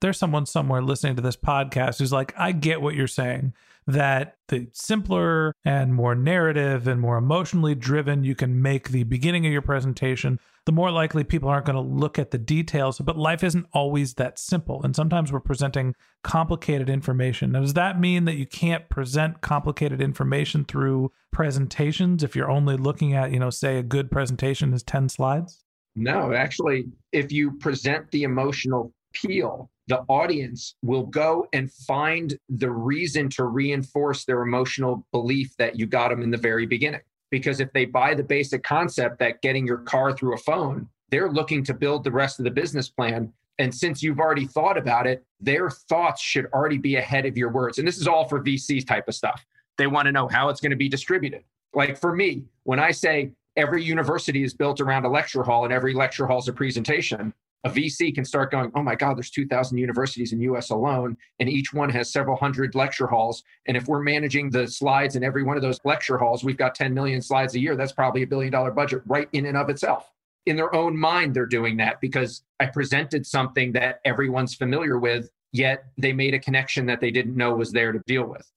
There's 0.00 0.18
someone 0.18 0.46
somewhere 0.46 0.82
listening 0.82 1.16
to 1.16 1.22
this 1.22 1.36
podcast 1.36 1.98
who's 1.98 2.12
like, 2.12 2.32
I 2.36 2.52
get 2.52 2.80
what 2.80 2.94
you're 2.94 3.06
saying 3.06 3.52
that 3.86 4.36
the 4.48 4.68
simpler 4.72 5.54
and 5.64 5.94
more 5.94 6.14
narrative 6.14 6.86
and 6.86 7.00
more 7.00 7.16
emotionally 7.16 7.74
driven 7.74 8.24
you 8.24 8.34
can 8.34 8.60
make 8.62 8.90
the 8.90 9.02
beginning 9.04 9.46
of 9.46 9.52
your 9.52 9.62
presentation, 9.62 10.38
the 10.66 10.72
more 10.72 10.90
likely 10.90 11.24
people 11.24 11.48
aren't 11.48 11.66
going 11.66 11.76
to 11.76 11.82
look 11.82 12.18
at 12.18 12.30
the 12.30 12.38
details. 12.38 12.98
But 12.98 13.18
life 13.18 13.42
isn't 13.42 13.66
always 13.72 14.14
that 14.14 14.38
simple. 14.38 14.82
And 14.82 14.94
sometimes 14.94 15.32
we're 15.32 15.40
presenting 15.40 15.94
complicated 16.22 16.88
information. 16.88 17.52
Now, 17.52 17.60
does 17.60 17.74
that 17.74 18.00
mean 18.00 18.24
that 18.26 18.36
you 18.36 18.46
can't 18.46 18.88
present 18.88 19.40
complicated 19.40 20.00
information 20.00 20.64
through 20.64 21.12
presentations 21.32 22.22
if 22.22 22.36
you're 22.36 22.50
only 22.50 22.76
looking 22.76 23.14
at, 23.14 23.32
you 23.32 23.38
know, 23.38 23.50
say 23.50 23.78
a 23.78 23.82
good 23.82 24.10
presentation 24.10 24.72
is 24.72 24.82
10 24.82 25.08
slides? 25.08 25.64
No, 25.96 26.32
actually, 26.32 26.86
if 27.12 27.32
you 27.32 27.52
present 27.58 28.10
the 28.12 28.22
emotional 28.22 28.92
peel 29.12 29.70
the 29.90 30.04
audience 30.06 30.76
will 30.82 31.02
go 31.02 31.48
and 31.52 31.70
find 31.72 32.38
the 32.48 32.70
reason 32.70 33.28
to 33.28 33.44
reinforce 33.44 34.24
their 34.24 34.42
emotional 34.42 35.04
belief 35.10 35.56
that 35.56 35.76
you 35.76 35.84
got 35.84 36.10
them 36.10 36.22
in 36.22 36.30
the 36.30 36.36
very 36.36 36.64
beginning. 36.64 37.00
Because 37.28 37.58
if 37.58 37.72
they 37.72 37.86
buy 37.86 38.14
the 38.14 38.22
basic 38.22 38.62
concept 38.62 39.18
that 39.18 39.42
getting 39.42 39.66
your 39.66 39.78
car 39.78 40.16
through 40.16 40.34
a 40.34 40.38
phone, 40.38 40.88
they're 41.10 41.30
looking 41.30 41.64
to 41.64 41.74
build 41.74 42.04
the 42.04 42.10
rest 42.12 42.38
of 42.38 42.44
the 42.44 42.52
business 42.52 42.88
plan. 42.88 43.32
And 43.58 43.74
since 43.74 44.00
you've 44.00 44.20
already 44.20 44.46
thought 44.46 44.78
about 44.78 45.08
it, 45.08 45.24
their 45.40 45.70
thoughts 45.70 46.22
should 46.22 46.46
already 46.54 46.78
be 46.78 46.94
ahead 46.94 47.26
of 47.26 47.36
your 47.36 47.50
words. 47.50 47.78
And 47.78 47.86
this 47.86 47.98
is 47.98 48.06
all 48.06 48.28
for 48.28 48.40
VC 48.40 48.86
type 48.86 49.08
of 49.08 49.16
stuff. 49.16 49.44
They 49.76 49.88
want 49.88 50.06
to 50.06 50.12
know 50.12 50.28
how 50.28 50.50
it's 50.50 50.60
going 50.60 50.70
to 50.70 50.76
be 50.76 50.88
distributed. 50.88 51.42
Like 51.74 51.98
for 51.98 52.14
me, 52.14 52.44
when 52.62 52.78
I 52.78 52.92
say 52.92 53.32
every 53.56 53.82
university 53.82 54.44
is 54.44 54.54
built 54.54 54.80
around 54.80 55.04
a 55.04 55.10
lecture 55.10 55.42
hall 55.42 55.64
and 55.64 55.72
every 55.72 55.94
lecture 55.94 56.28
hall 56.28 56.38
is 56.38 56.46
a 56.46 56.52
presentation, 56.52 57.34
a 57.64 57.70
VC 57.70 58.14
can 58.14 58.24
start 58.24 58.50
going, 58.50 58.72
oh 58.74 58.82
my 58.82 58.94
God, 58.94 59.16
there's 59.16 59.30
2,000 59.30 59.76
universities 59.76 60.32
in 60.32 60.40
US 60.42 60.70
alone, 60.70 61.16
and 61.38 61.48
each 61.48 61.72
one 61.74 61.90
has 61.90 62.10
several 62.10 62.36
hundred 62.36 62.74
lecture 62.74 63.06
halls. 63.06 63.42
And 63.66 63.76
if 63.76 63.86
we're 63.86 64.00
managing 64.00 64.50
the 64.50 64.66
slides 64.66 65.16
in 65.16 65.24
every 65.24 65.42
one 65.42 65.56
of 65.56 65.62
those 65.62 65.78
lecture 65.84 66.16
halls, 66.16 66.42
we've 66.42 66.56
got 66.56 66.74
10 66.74 66.94
million 66.94 67.20
slides 67.20 67.54
a 67.54 67.60
year. 67.60 67.76
That's 67.76 67.92
probably 67.92 68.22
a 68.22 68.26
billion 68.26 68.52
dollar 68.52 68.70
budget 68.70 69.02
right 69.06 69.28
in 69.32 69.46
and 69.46 69.56
of 69.56 69.68
itself. 69.68 70.10
In 70.46 70.56
their 70.56 70.74
own 70.74 70.96
mind, 70.98 71.34
they're 71.34 71.46
doing 71.46 71.76
that 71.76 72.00
because 72.00 72.42
I 72.58 72.66
presented 72.66 73.26
something 73.26 73.72
that 73.72 74.00
everyone's 74.06 74.54
familiar 74.54 74.98
with, 74.98 75.30
yet 75.52 75.84
they 75.98 76.14
made 76.14 76.32
a 76.32 76.38
connection 76.38 76.86
that 76.86 77.00
they 77.00 77.10
didn't 77.10 77.36
know 77.36 77.54
was 77.54 77.72
there 77.72 77.92
to 77.92 78.00
deal 78.06 78.24
with. 78.24 78.50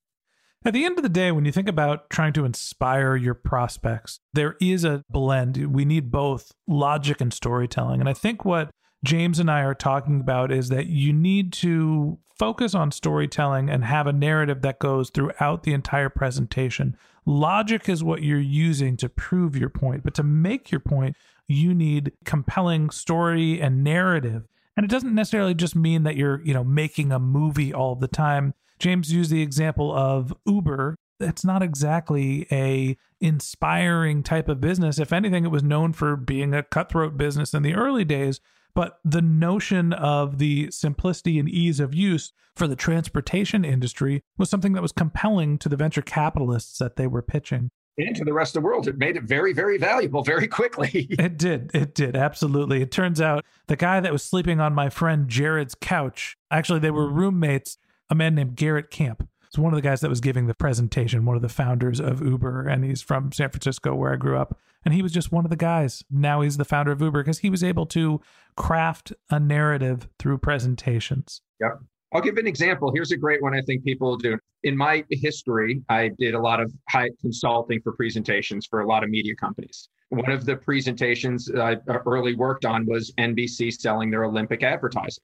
At 0.66 0.72
the 0.72 0.86
end 0.86 0.96
of 0.98 1.02
the 1.02 1.10
day, 1.10 1.30
when 1.30 1.44
you 1.44 1.52
think 1.52 1.68
about 1.68 2.08
trying 2.08 2.32
to 2.32 2.46
inspire 2.46 3.16
your 3.16 3.34
prospects, 3.34 4.18
there 4.32 4.56
is 4.62 4.82
a 4.82 5.02
blend. 5.10 5.74
We 5.74 5.84
need 5.84 6.10
both 6.10 6.52
logic 6.66 7.20
and 7.20 7.34
storytelling. 7.34 8.00
And 8.00 8.08
I 8.08 8.14
think 8.14 8.46
what 8.46 8.70
James 9.04 9.38
and 9.38 9.50
I 9.50 9.60
are 9.60 9.74
talking 9.74 10.18
about 10.20 10.50
is 10.50 10.70
that 10.70 10.86
you 10.86 11.12
need 11.12 11.52
to 11.54 12.18
focus 12.38 12.74
on 12.74 12.90
storytelling 12.90 13.68
and 13.68 13.84
have 13.84 14.06
a 14.06 14.12
narrative 14.12 14.62
that 14.62 14.78
goes 14.78 15.10
throughout 15.10 15.62
the 15.62 15.74
entire 15.74 16.08
presentation. 16.08 16.96
Logic 17.26 17.88
is 17.88 18.02
what 18.02 18.22
you're 18.22 18.38
using 18.40 18.96
to 18.96 19.08
prove 19.08 19.56
your 19.56 19.68
point, 19.68 20.02
but 20.02 20.14
to 20.14 20.22
make 20.22 20.70
your 20.70 20.80
point, 20.80 21.16
you 21.46 21.74
need 21.74 22.12
compelling 22.24 22.90
story 22.90 23.60
and 23.60 23.84
narrative. 23.84 24.48
And 24.76 24.84
it 24.84 24.90
doesn't 24.90 25.14
necessarily 25.14 25.54
just 25.54 25.76
mean 25.76 26.02
that 26.02 26.16
you're, 26.16 26.40
you 26.42 26.54
know, 26.54 26.64
making 26.64 27.12
a 27.12 27.18
movie 27.18 27.72
all 27.72 27.94
the 27.94 28.08
time. 28.08 28.54
James 28.78 29.12
used 29.12 29.30
the 29.30 29.42
example 29.42 29.94
of 29.94 30.34
Uber. 30.46 30.96
It's 31.20 31.44
not 31.44 31.62
exactly 31.62 32.46
a 32.50 32.96
inspiring 33.20 34.22
type 34.22 34.48
of 34.48 34.60
business. 34.60 34.98
If 34.98 35.12
anything, 35.12 35.44
it 35.44 35.50
was 35.50 35.62
known 35.62 35.92
for 35.92 36.16
being 36.16 36.52
a 36.54 36.62
cutthroat 36.62 37.16
business 37.16 37.54
in 37.54 37.62
the 37.62 37.74
early 37.74 38.04
days 38.04 38.40
but 38.74 38.98
the 39.04 39.22
notion 39.22 39.92
of 39.92 40.38
the 40.38 40.70
simplicity 40.70 41.38
and 41.38 41.48
ease 41.48 41.80
of 41.80 41.94
use 41.94 42.32
for 42.56 42.66
the 42.66 42.76
transportation 42.76 43.64
industry 43.64 44.22
was 44.36 44.50
something 44.50 44.72
that 44.72 44.82
was 44.82 44.92
compelling 44.92 45.58
to 45.58 45.68
the 45.68 45.76
venture 45.76 46.02
capitalists 46.02 46.78
that 46.78 46.96
they 46.96 47.06
were 47.06 47.22
pitching. 47.22 47.70
And 47.96 48.16
to 48.16 48.24
the 48.24 48.32
rest 48.32 48.56
of 48.56 48.62
the 48.62 48.66
world, 48.66 48.88
it 48.88 48.98
made 48.98 49.16
it 49.16 49.22
very, 49.22 49.52
very 49.52 49.78
valuable 49.78 50.24
very 50.24 50.48
quickly. 50.48 51.06
it 51.10 51.38
did. 51.38 51.70
It 51.72 51.94
did. 51.94 52.16
Absolutely. 52.16 52.82
It 52.82 52.90
turns 52.90 53.20
out 53.20 53.44
the 53.68 53.76
guy 53.76 54.00
that 54.00 54.12
was 54.12 54.24
sleeping 54.24 54.60
on 54.60 54.74
my 54.74 54.90
friend 54.90 55.28
Jared's 55.28 55.76
couch, 55.76 56.36
actually, 56.50 56.80
they 56.80 56.90
were 56.90 57.08
roommates, 57.08 57.78
a 58.10 58.14
man 58.14 58.34
named 58.34 58.56
Garrett 58.56 58.90
Camp. 58.90 59.28
It's 59.54 59.58
one 59.60 59.72
of 59.72 59.76
the 59.76 59.88
guys 59.88 60.00
that 60.00 60.10
was 60.10 60.20
giving 60.20 60.48
the 60.48 60.54
presentation, 60.54 61.24
one 61.24 61.36
of 61.36 61.42
the 61.42 61.48
founders 61.48 62.00
of 62.00 62.20
Uber, 62.20 62.66
and 62.66 62.84
he's 62.84 63.00
from 63.00 63.30
San 63.30 63.50
Francisco, 63.50 63.94
where 63.94 64.12
I 64.12 64.16
grew 64.16 64.36
up. 64.36 64.58
And 64.84 64.92
he 64.92 65.00
was 65.00 65.12
just 65.12 65.30
one 65.30 65.44
of 65.44 65.50
the 65.50 65.56
guys. 65.56 66.02
Now 66.10 66.40
he's 66.40 66.56
the 66.56 66.64
founder 66.64 66.90
of 66.90 67.00
Uber 67.00 67.22
because 67.22 67.38
he 67.38 67.50
was 67.50 67.62
able 67.62 67.86
to 67.86 68.20
craft 68.56 69.12
a 69.30 69.38
narrative 69.38 70.08
through 70.18 70.38
presentations. 70.38 71.40
Yep. 71.60 71.78
I'll 72.12 72.20
give 72.20 72.36
an 72.36 72.48
example. 72.48 72.90
Here's 72.92 73.12
a 73.12 73.16
great 73.16 73.40
one 73.44 73.54
I 73.54 73.60
think 73.60 73.84
people 73.84 74.16
do. 74.16 74.36
In 74.64 74.76
my 74.76 75.04
history, 75.08 75.84
I 75.88 76.10
did 76.18 76.34
a 76.34 76.40
lot 76.40 76.60
of 76.60 76.72
high 76.88 77.10
consulting 77.20 77.80
for 77.80 77.92
presentations 77.92 78.66
for 78.66 78.80
a 78.80 78.88
lot 78.88 79.04
of 79.04 79.10
media 79.10 79.36
companies. 79.36 79.88
One 80.08 80.32
of 80.32 80.46
the 80.46 80.56
presentations 80.56 81.48
I 81.48 81.74
uh, 81.74 81.98
early 82.06 82.34
worked 82.34 82.64
on 82.64 82.86
was 82.86 83.12
NBC 83.18 83.72
selling 83.72 84.10
their 84.10 84.24
Olympic 84.24 84.64
advertising. 84.64 85.22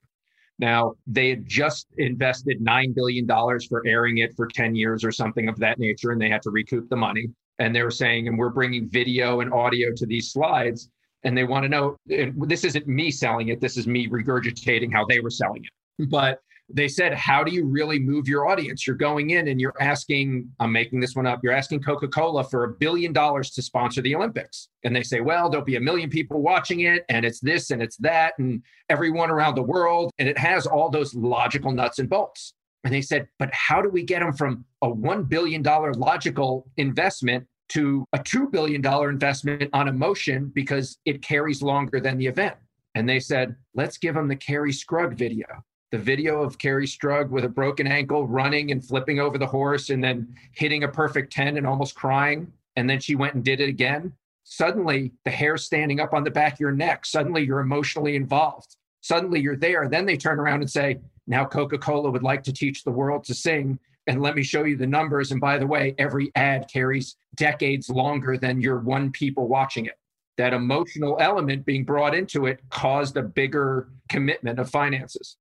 Now, 0.60 0.92
they 1.06 1.30
had 1.30 1.46
just 1.46 1.86
invested 1.96 2.60
$9 2.60 2.94
billion 2.94 3.26
for 3.26 3.82
airing 3.86 4.18
it 4.18 4.34
for 4.36 4.46
10 4.46 4.74
years 4.74 5.02
or 5.02 5.10
something 5.10 5.48
of 5.48 5.58
that 5.58 5.78
nature, 5.78 6.10
and 6.12 6.20
they 6.20 6.28
had 6.28 6.42
to 6.42 6.50
recoup 6.50 6.88
the 6.90 6.96
money. 6.96 7.28
And 7.58 7.74
they 7.74 7.82
were 7.82 7.90
saying, 7.90 8.28
and 8.28 8.38
we're 8.38 8.50
bringing 8.50 8.88
video 8.88 9.40
and 9.40 9.52
audio 9.52 9.88
to 9.96 10.06
these 10.06 10.32
slides. 10.32 10.90
And 11.24 11.36
they 11.36 11.44
want 11.44 11.64
to 11.64 11.68
know, 11.68 11.96
and 12.10 12.34
this 12.48 12.64
isn't 12.64 12.86
me 12.86 13.10
selling 13.10 13.48
it, 13.48 13.60
this 13.60 13.76
is 13.76 13.86
me 13.86 14.06
regurgitating 14.08 14.92
how 14.92 15.06
they 15.06 15.20
were 15.20 15.30
selling 15.30 15.64
it. 15.64 16.08
But 16.10 16.40
they 16.72 16.88
said, 16.88 17.14
How 17.14 17.42
do 17.42 17.52
you 17.52 17.64
really 17.64 17.98
move 17.98 18.28
your 18.28 18.48
audience? 18.48 18.86
You're 18.86 18.96
going 18.96 19.30
in 19.30 19.48
and 19.48 19.60
you're 19.60 19.74
asking, 19.80 20.48
I'm 20.60 20.72
making 20.72 21.00
this 21.00 21.14
one 21.14 21.26
up, 21.26 21.40
you're 21.42 21.52
asking 21.52 21.82
Coca 21.82 22.08
Cola 22.08 22.44
for 22.44 22.64
a 22.64 22.68
billion 22.68 23.12
dollars 23.12 23.50
to 23.50 23.62
sponsor 23.62 24.02
the 24.02 24.14
Olympics. 24.14 24.68
And 24.84 24.94
they 24.94 25.02
say, 25.02 25.20
Well, 25.20 25.50
there'll 25.50 25.64
be 25.64 25.76
a 25.76 25.80
million 25.80 26.10
people 26.10 26.42
watching 26.42 26.80
it, 26.80 27.04
and 27.08 27.24
it's 27.24 27.40
this 27.40 27.70
and 27.70 27.82
it's 27.82 27.96
that, 27.98 28.34
and 28.38 28.62
everyone 28.88 29.30
around 29.30 29.54
the 29.54 29.62
world. 29.62 30.10
And 30.18 30.28
it 30.28 30.38
has 30.38 30.66
all 30.66 30.90
those 30.90 31.14
logical 31.14 31.72
nuts 31.72 31.98
and 31.98 32.08
bolts. 32.08 32.54
And 32.84 32.94
they 32.94 33.02
said, 33.02 33.28
But 33.38 33.52
how 33.52 33.82
do 33.82 33.88
we 33.88 34.02
get 34.02 34.20
them 34.20 34.32
from 34.32 34.64
a 34.82 34.88
$1 34.88 35.28
billion 35.28 35.62
logical 35.62 36.68
investment 36.76 37.46
to 37.70 38.04
a 38.12 38.18
$2 38.18 38.50
billion 38.50 38.84
investment 38.84 39.70
on 39.72 39.88
emotion 39.88 40.50
because 40.54 40.98
it 41.04 41.22
carries 41.22 41.62
longer 41.62 42.00
than 42.00 42.18
the 42.18 42.26
event? 42.26 42.56
And 42.94 43.08
they 43.08 43.20
said, 43.20 43.56
Let's 43.74 43.98
give 43.98 44.14
them 44.14 44.28
the 44.28 44.36
Kerri 44.36 44.72
Strug 44.72 45.16
video 45.16 45.46
the 45.90 45.98
video 45.98 46.42
of 46.42 46.58
Kerri 46.58 46.86
Strug 46.86 47.30
with 47.30 47.44
a 47.44 47.48
broken 47.48 47.86
ankle 47.86 48.26
running 48.26 48.70
and 48.70 48.84
flipping 48.84 49.18
over 49.18 49.38
the 49.38 49.46
horse 49.46 49.90
and 49.90 50.02
then 50.02 50.34
hitting 50.52 50.84
a 50.84 50.88
perfect 50.88 51.32
10 51.32 51.56
and 51.56 51.66
almost 51.66 51.94
crying. 51.94 52.52
and 52.76 52.88
then 52.88 53.00
she 53.00 53.16
went 53.16 53.34
and 53.34 53.44
did 53.44 53.60
it 53.60 53.68
again, 53.68 54.12
suddenly 54.44 55.12
the 55.24 55.30
hair 55.30 55.56
standing 55.56 56.00
up 56.00 56.14
on 56.14 56.22
the 56.22 56.30
back 56.30 56.54
of 56.54 56.60
your 56.60 56.72
neck. 56.72 57.04
Suddenly 57.04 57.44
you're 57.44 57.60
emotionally 57.60 58.14
involved. 58.14 58.76
Suddenly 59.00 59.40
you're 59.40 59.56
there. 59.56 59.88
Then 59.88 60.06
they 60.06 60.16
turn 60.16 60.38
around 60.38 60.60
and 60.60 60.70
say, 60.70 61.00
now 61.26 61.44
Coca 61.44 61.78
Cola 61.78 62.10
would 62.10 62.22
like 62.22 62.42
to 62.44 62.52
teach 62.52 62.84
the 62.84 62.90
world 62.90 63.24
to 63.24 63.34
sing. 63.34 63.78
And 64.06 64.22
let 64.22 64.36
me 64.36 64.42
show 64.42 64.64
you 64.64 64.76
the 64.76 64.86
numbers. 64.86 65.32
And 65.32 65.40
by 65.40 65.58
the 65.58 65.66
way, 65.66 65.94
every 65.98 66.30
ad 66.36 66.68
carries 66.72 67.16
decades 67.34 67.90
longer 67.90 68.36
than 68.36 68.60
your 68.60 68.78
one 68.78 69.10
people 69.10 69.46
watching 69.48 69.86
it. 69.86 69.98
That 70.36 70.52
emotional 70.54 71.18
element 71.20 71.66
being 71.66 71.84
brought 71.84 72.14
into 72.14 72.46
it 72.46 72.60
caused 72.70 73.16
a 73.16 73.22
bigger 73.22 73.88
commitment 74.08 74.58
of 74.58 74.70
finances. 74.70 75.36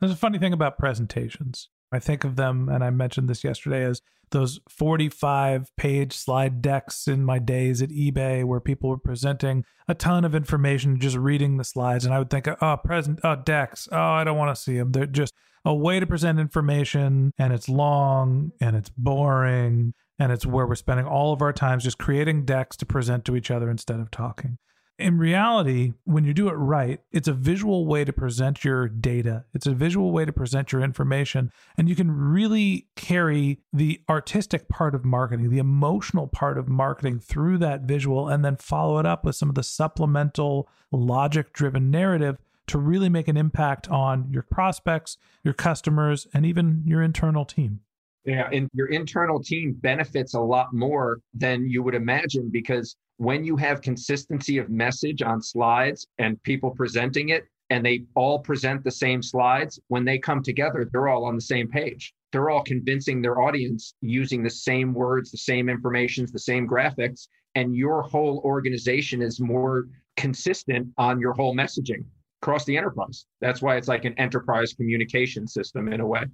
There's 0.00 0.12
a 0.12 0.16
funny 0.16 0.38
thing 0.38 0.52
about 0.52 0.78
presentations. 0.78 1.68
I 1.90 1.98
think 1.98 2.24
of 2.24 2.36
them, 2.36 2.68
and 2.68 2.84
I 2.84 2.90
mentioned 2.90 3.28
this 3.28 3.42
yesterday, 3.42 3.84
as 3.84 4.02
those 4.30 4.60
45 4.68 5.74
page 5.76 6.12
slide 6.12 6.60
decks 6.60 7.08
in 7.08 7.24
my 7.24 7.38
days 7.38 7.80
at 7.80 7.88
eBay 7.88 8.44
where 8.44 8.60
people 8.60 8.90
were 8.90 8.98
presenting 8.98 9.64
a 9.88 9.94
ton 9.94 10.24
of 10.24 10.34
information, 10.34 11.00
just 11.00 11.16
reading 11.16 11.56
the 11.56 11.64
slides. 11.64 12.04
And 12.04 12.12
I 12.12 12.18
would 12.18 12.30
think, 12.30 12.46
oh, 12.60 12.76
present, 12.76 13.20
oh, 13.24 13.36
decks. 13.36 13.88
Oh, 13.90 13.96
I 13.98 14.24
don't 14.24 14.36
want 14.36 14.54
to 14.54 14.60
see 14.60 14.76
them. 14.76 14.92
They're 14.92 15.06
just 15.06 15.34
a 15.64 15.74
way 15.74 15.98
to 15.98 16.06
present 16.06 16.38
information, 16.38 17.32
and 17.38 17.52
it's 17.52 17.68
long 17.68 18.52
and 18.60 18.76
it's 18.76 18.90
boring. 18.90 19.94
And 20.20 20.32
it's 20.32 20.44
where 20.44 20.66
we're 20.66 20.74
spending 20.74 21.06
all 21.06 21.32
of 21.32 21.42
our 21.42 21.52
times 21.52 21.84
just 21.84 21.98
creating 21.98 22.44
decks 22.44 22.76
to 22.78 22.86
present 22.86 23.24
to 23.26 23.36
each 23.36 23.52
other 23.52 23.70
instead 23.70 24.00
of 24.00 24.10
talking 24.10 24.58
in 24.98 25.16
reality, 25.16 25.92
when 26.04 26.24
you 26.24 26.34
do 26.34 26.48
it 26.48 26.54
right, 26.54 27.00
it's 27.12 27.28
a 27.28 27.32
visual 27.32 27.86
way 27.86 28.04
to 28.04 28.12
present 28.12 28.64
your 28.64 28.88
data. 28.88 29.44
It's 29.54 29.66
a 29.66 29.72
visual 29.72 30.10
way 30.10 30.24
to 30.24 30.32
present 30.32 30.72
your 30.72 30.82
information. 30.82 31.52
And 31.76 31.88
you 31.88 31.94
can 31.94 32.10
really 32.10 32.88
carry 32.96 33.60
the 33.72 34.02
artistic 34.08 34.68
part 34.68 34.96
of 34.96 35.04
marketing, 35.04 35.50
the 35.50 35.58
emotional 35.58 36.26
part 36.26 36.58
of 36.58 36.68
marketing 36.68 37.20
through 37.20 37.58
that 37.58 37.82
visual, 37.82 38.28
and 38.28 38.44
then 38.44 38.56
follow 38.56 38.98
it 38.98 39.06
up 39.06 39.24
with 39.24 39.36
some 39.36 39.48
of 39.48 39.54
the 39.54 39.62
supplemental 39.62 40.68
logic 40.90 41.52
driven 41.52 41.92
narrative 41.92 42.38
to 42.66 42.78
really 42.78 43.08
make 43.08 43.28
an 43.28 43.36
impact 43.36 43.88
on 43.88 44.28
your 44.32 44.42
prospects, 44.42 45.16
your 45.44 45.54
customers, 45.54 46.26
and 46.34 46.44
even 46.44 46.82
your 46.84 47.02
internal 47.02 47.44
team. 47.44 47.80
Yeah, 48.28 48.50
and 48.52 48.68
your 48.74 48.88
internal 48.88 49.42
team 49.42 49.72
benefits 49.80 50.34
a 50.34 50.40
lot 50.40 50.74
more 50.74 51.20
than 51.32 51.66
you 51.66 51.82
would 51.82 51.94
imagine 51.94 52.50
because 52.52 52.94
when 53.16 53.42
you 53.42 53.56
have 53.56 53.80
consistency 53.80 54.58
of 54.58 54.68
message 54.68 55.22
on 55.22 55.40
slides 55.40 56.06
and 56.18 56.40
people 56.42 56.70
presenting 56.70 57.30
it, 57.30 57.44
and 57.70 57.84
they 57.84 58.04
all 58.14 58.38
present 58.38 58.84
the 58.84 58.90
same 58.90 59.22
slides, 59.22 59.80
when 59.88 60.04
they 60.04 60.18
come 60.18 60.42
together, 60.42 60.86
they're 60.92 61.08
all 61.08 61.24
on 61.24 61.36
the 61.36 61.40
same 61.40 61.68
page. 61.68 62.12
They're 62.30 62.50
all 62.50 62.62
convincing 62.62 63.22
their 63.22 63.40
audience 63.40 63.94
using 64.02 64.42
the 64.42 64.50
same 64.50 64.92
words, 64.92 65.30
the 65.30 65.38
same 65.38 65.70
informations, 65.70 66.30
the 66.30 66.38
same 66.38 66.68
graphics, 66.68 67.28
and 67.54 67.74
your 67.74 68.02
whole 68.02 68.42
organization 68.44 69.22
is 69.22 69.40
more 69.40 69.86
consistent 70.18 70.88
on 70.98 71.18
your 71.18 71.32
whole 71.32 71.56
messaging 71.56 72.04
across 72.42 72.66
the 72.66 72.76
enterprise. 72.76 73.24
That's 73.40 73.62
why 73.62 73.76
it's 73.76 73.88
like 73.88 74.04
an 74.04 74.18
enterprise 74.18 74.74
communication 74.74 75.46
system 75.46 75.90
in 75.90 76.00
a 76.00 76.06
way. 76.06 76.24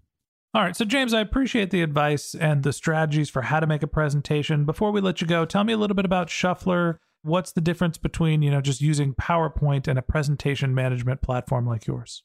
All 0.54 0.62
right. 0.62 0.76
So, 0.76 0.84
James, 0.84 1.12
I 1.12 1.20
appreciate 1.20 1.70
the 1.70 1.82
advice 1.82 2.32
and 2.32 2.62
the 2.62 2.72
strategies 2.72 3.28
for 3.28 3.42
how 3.42 3.58
to 3.58 3.66
make 3.66 3.82
a 3.82 3.88
presentation. 3.88 4.64
Before 4.64 4.92
we 4.92 5.00
let 5.00 5.20
you 5.20 5.26
go, 5.26 5.44
tell 5.44 5.64
me 5.64 5.72
a 5.72 5.76
little 5.76 5.96
bit 5.96 6.04
about 6.04 6.28
Shufflrr. 6.28 6.98
What's 7.22 7.50
the 7.50 7.60
difference 7.60 7.98
between, 7.98 8.40
you 8.40 8.52
know, 8.52 8.60
just 8.60 8.80
using 8.80 9.14
PowerPoint 9.14 9.88
and 9.88 9.98
a 9.98 10.02
presentation 10.02 10.72
management 10.72 11.22
platform 11.22 11.66
like 11.66 11.88
yours? 11.88 12.22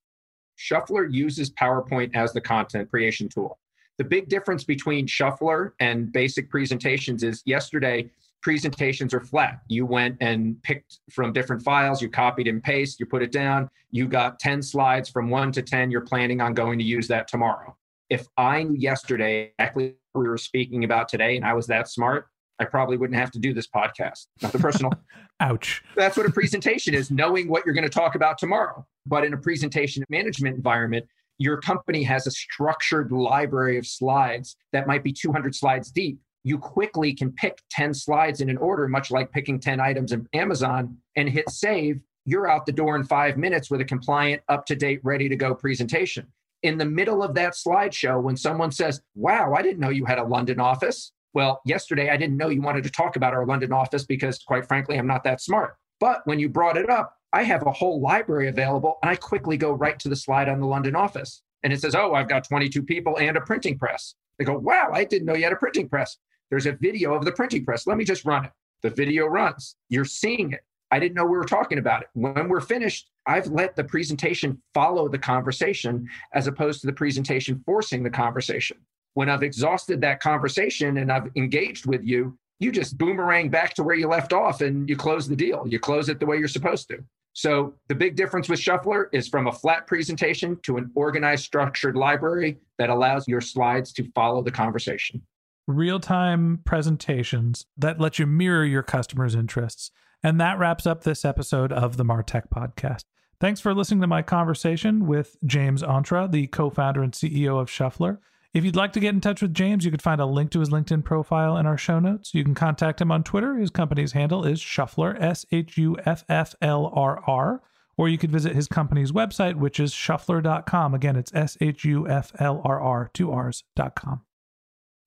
Shufflrr 0.60 1.12
uses 1.12 1.50
PowerPoint 1.50 2.16
as 2.16 2.32
the 2.32 2.40
content 2.40 2.92
creation 2.92 3.30
tool. 3.30 3.58
The 3.98 4.04
big 4.04 4.30
difference 4.30 4.64
between 4.64 5.08
Shufflrr 5.08 5.72
and 5.80 6.12
basic 6.12 6.52
presentations 6.52 7.24
is 7.24 7.42
yesterday, 7.48 8.12
presentations 8.44 9.12
are 9.12 9.22
flat. 9.22 9.62
You 9.70 9.88
went 9.88 10.18
and 10.22 10.62
picked 10.62 11.00
from 11.10 11.34
different 11.34 11.64
files, 11.64 12.00
you 12.00 12.10
copied 12.10 12.48
and 12.48 12.62
pasted, 12.62 13.00
you 13.00 13.06
put 13.08 13.24
it 13.24 13.32
down, 13.32 13.72
you 13.90 14.08
got 14.08 14.40
10 14.40 14.62
slides 14.62 15.10
from 15.10 15.32
one 15.32 15.52
to 15.54 15.64
10, 15.64 15.90
you're 15.90 16.02
planning 16.02 16.42
on 16.42 16.54
going 16.54 16.78
to 16.78 16.86
use 16.86 17.08
that 17.08 17.28
tomorrow 17.28 17.76
if 18.10 18.28
I 18.38 18.63
knew 18.63 18.76
yesterday 18.76 19.54
exactly 19.58 19.95
what 20.12 20.22
we 20.22 20.28
were 20.28 20.38
speaking 20.38 20.84
about 20.84 21.10
today 21.10 21.36
and 21.36 21.45
I 21.45 21.54
was 21.54 21.67
that 21.67 21.88
smart, 21.88 22.28
I 22.60 22.65
probably 22.65 22.98
wouldn't 22.98 23.17
have 23.17 23.32
to 23.32 23.39
do 23.39 23.54
this 23.54 23.67
podcast. 23.67 24.28
Not 24.41 24.52
the 24.52 24.60
personal. 24.60 24.91
Ouch. 25.39 25.82
That's 25.95 26.17
what 26.17 26.26
a 26.26 26.32
presentation 26.32 26.93
is 26.93 27.10
knowing 27.10 27.48
what 27.48 27.65
you're 27.65 27.76
going 27.76 27.88
to 27.88 27.89
talk 27.89 28.15
about 28.15 28.38
tomorrow. 28.38 28.86
But 29.06 29.24
in 29.24 29.34
a 29.34 29.38
presentation 29.38 30.04
management 30.10 30.58
environment, 30.58 31.06
your 31.38 31.62
company 31.62 32.04
has 32.04 32.28
a 32.28 32.32
structured 32.32 33.13
library 33.13 33.78
of 33.78 33.88
slides 33.88 34.58
that 34.74 34.88
might 34.88 35.04
be 35.04 35.13
200 35.13 35.56
slides 35.56 35.89
deep. 35.89 36.19
You 36.43 36.58
quickly 36.58 37.13
can 37.13 37.32
pick 37.32 37.62
10 37.72 37.93
slides 37.93 38.41
in 38.41 38.50
an 38.50 38.58
order, 38.58 38.88
much 38.89 39.12
like 39.12 39.32
picking 39.32 39.60
10 39.60 39.80
items 39.80 40.12
in 40.12 40.28
Amazon, 40.34 40.98
and 41.15 41.30
hit 41.30 41.50
save. 41.50 42.02
You're 42.26 42.50
out 42.50 42.65
the 42.65 42.74
door 42.74 42.98
in 42.98 43.06
five 43.06 43.38
minutes 43.38 43.72
with 43.72 43.80
a 43.80 43.86
compliant, 43.86 44.41
up 44.50 44.65
to 44.65 44.76
date, 44.76 45.00
ready 45.04 45.30
to 45.30 45.36
go 45.38 45.56
presentation 45.56 46.28
in 46.63 46.78
the 46.78 46.86
middle 46.86 47.24
of 47.24 47.34
that 47.36 47.54
slideshow 47.54 48.22
when 48.22 48.38
someone 48.38 48.72
says, 48.72 49.02
Wow, 49.15 49.54
I 49.54 49.62
didn't 49.62 49.80
know 49.80 49.89
you 49.89 50.06
had 50.06 50.19
a 50.19 50.24
London 50.24 50.60
office. 50.60 51.12
Well, 51.34 51.62
yesterday 51.65 52.10
I 52.10 52.17
didn't 52.17 52.38
know 52.38 52.50
you 52.50 52.62
wanted 52.62 52.84
to 52.84 52.89
talk 52.89 53.15
about 53.15 53.34
our 53.34 53.45
London 53.45 53.72
office 53.72 54.06
because, 54.06 54.39
quite 54.39 54.67
frankly, 54.67 54.98
I'm 54.98 55.08
not 55.08 55.24
that 55.24 55.41
smart. 55.41 55.76
But 56.00 56.22
when 56.26 56.39
you 56.39 56.50
brought 56.50 56.78
it 56.78 56.89
up, 56.89 57.15
I 57.32 57.43
have 57.43 57.65
a 57.65 57.72
whole 57.72 58.02
library 58.02 58.48
available 58.48 58.98
and 59.02 59.10
I 59.10 59.15
quickly 59.15 59.58
go 59.58 59.72
right 59.72 60.00
to 60.00 60.10
the 60.10 60.15
slide 60.15 60.50
on 60.50 60.60
the 60.60 60.65
London 60.65 60.95
office. 60.95 61.43
And 61.63 61.72
it 61.72 61.82
says, 61.82 61.95
Oh, 61.95 62.13
I've 62.13 62.30
got 62.30 62.48
22 62.48 62.84
people 62.84 63.17
and 63.19 63.38
a 63.38 63.41
printing 63.41 63.78
press. 63.78 64.15
They 64.38 64.45
go, 64.45 64.58
Wow, 64.58 64.89
I 64.93 65.04
didn't 65.04 65.26
know 65.26 65.36
you 65.36 65.43
had 65.43 65.54
a 65.54 65.58
printing 65.58 65.89
press. 65.89 66.17
There's 66.50 66.65
a 66.65 66.72
video 66.72 67.13
of 67.13 67.26
the 67.26 67.32
printing 67.32 67.63
press. 67.63 67.86
Let 67.86 67.98
me 67.98 68.06
just 68.06 68.26
run 68.26 68.45
it. 68.45 68.52
The 68.82 68.89
video 68.89 69.28
runs. 69.28 69.76
You're 69.89 70.06
seeing 70.06 70.54
it. 70.54 70.62
I 70.91 70.99
didn't 70.99 71.15
know 71.15 71.25
we 71.25 71.38
were 71.38 71.45
talking 71.45 71.78
about 71.78 72.02
it. 72.02 72.10
When 72.13 72.49
we're 72.49 72.62
finished, 72.62 73.10
I've 73.25 73.47
let 73.47 73.75
the 73.75 73.84
presentation 73.84 74.62
follow 74.73 75.08
the 75.08 75.19
conversation 75.19 76.08
as 76.34 76.47
opposed 76.47 76.82
to 76.82 76.88
the 76.88 76.93
presentation 76.93 77.62
forcing 77.65 78.04
the 78.04 78.10
conversation. 78.10 78.78
When 79.13 79.30
I've 79.30 79.43
exhausted 79.43 80.02
that 80.02 80.19
conversation 80.19 80.97
and 80.97 81.12
I've 81.12 81.30
engaged 81.36 81.86
with 81.86 82.04
you, 82.04 82.38
you 82.60 82.71
just 82.71 82.97
boomerang 82.97 83.49
back 83.49 83.73
to 83.75 83.84
where 83.84 83.95
you 83.95 84.08
left 84.08 84.34
off 84.34 84.62
and 84.62 84.89
you 84.89 84.97
close 84.97 85.28
the 85.28 85.36
deal. 85.36 85.63
You 85.67 85.80
close 85.80 86.10
it 86.10 86.19
the 86.19 86.25
way 86.25 86.38
you're 86.38 86.47
supposed 86.47 86.89
to. 86.89 87.04
So 87.34 87.73
the 87.88 87.95
big 87.95 88.15
difference 88.15 88.49
with 88.49 88.60
Shufflrr 88.60 89.06
is 89.13 89.28
from 89.28 89.47
a 89.47 89.52
flat 89.52 89.88
presentation 89.88 90.58
to 90.63 90.78
an 90.78 90.91
organized, 90.95 91.45
structured 91.45 91.95
library 91.95 92.58
that 92.78 92.89
allows 92.89 93.28
your 93.28 93.41
slides 93.41 93.93
to 93.93 94.12
follow 94.13 94.41
the 94.41 94.52
conversation. 94.52 95.21
Real 95.67 95.99
time 95.99 96.60
presentations 96.65 97.65
that 97.78 97.99
let 97.99 98.17
you 98.17 98.25
mirror 98.25 98.65
your 98.65 98.84
customers' 98.84 99.36
interests. 99.36 99.91
And 100.23 100.39
that 100.39 100.60
wraps 100.60 100.86
up 100.86 101.03
this 101.03 101.23
episode 101.23 101.71
of 101.71 101.97
the 101.97 102.03
Martech 102.03 102.49
podcast. 102.49 103.05
Thanks 103.39 103.62
for 103.62 103.73
listening 103.73 104.01
to 104.01 104.08
my 104.08 104.21
conversation 104.21 105.08
with 105.08 105.38
James 105.45 105.82
Ontra, 105.82 106.29
the 106.29 106.47
co 106.47 106.69
founder 106.69 107.01
and 107.01 107.13
CEO 107.13 107.60
of 107.60 107.69
Shufflrr. 107.69 108.17
If 108.53 108.65
you'd 108.65 108.75
like 108.75 108.93
to 108.93 108.99
get 108.99 109.13
in 109.13 109.21
touch 109.21 109.41
with 109.41 109.53
James, 109.53 109.86
you 109.86 109.91
can 109.91 109.99
find 109.99 110.19
a 110.19 110.25
link 110.25 110.51
to 110.51 110.60
his 110.60 110.69
LinkedIn 110.69 111.05
profile 111.05 111.55
in 111.55 111.65
our 111.65 111.77
show 111.77 111.99
notes. 111.99 112.34
You 112.34 112.43
can 112.43 112.55
contact 112.55 112.99
him 112.99 113.12
on 113.12 113.23
Twitter. 113.23 113.55
His 113.55 113.69
company's 113.69 114.13
handle 114.13 114.43
is 114.43 114.60
Shufflrr, 114.60 115.21
S 115.21 115.45
H 115.51 115.77
U 115.77 115.95
F 116.05 116.25
F 116.27 116.55
L 116.62 116.91
R 116.93 117.23
R. 117.25 117.62
Or 117.95 118.10
you 118.10 118.17
could 118.17 118.32
visit 118.32 118.55
his 118.55 118.67
company's 118.67 119.12
website, 119.12 119.55
which 119.55 119.79
is 119.79 119.93
shufflrr.com. 119.93 120.93
Again, 120.93 121.15
it's 121.15 121.34
S 121.34 121.58
H 121.62 121.86
U 121.86 122.08
F 122.08 122.32
L 122.39 122.62
R 122.65 122.82
R, 122.82 123.12
two 123.13 123.32
R's.com. 123.32 124.21